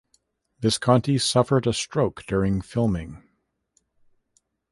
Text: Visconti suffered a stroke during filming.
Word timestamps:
Visconti 0.61 1.19
suffered 1.19 1.67
a 1.67 1.73
stroke 1.73 2.23
during 2.25 2.59
filming. 2.59 3.21